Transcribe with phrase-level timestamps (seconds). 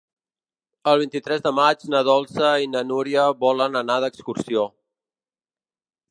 [0.91, 4.65] El vint-i-tres de maig na Dolça i na Núria volen anar d'excursió.